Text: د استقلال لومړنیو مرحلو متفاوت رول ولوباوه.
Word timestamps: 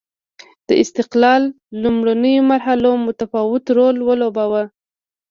د 0.67 0.69
استقلال 0.83 1.43
لومړنیو 1.81 2.47
مرحلو 2.51 2.91
متفاوت 3.07 3.63
رول 3.77 3.97
ولوباوه. 4.07 4.63